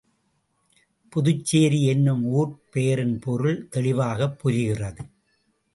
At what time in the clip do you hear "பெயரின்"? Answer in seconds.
2.71-3.19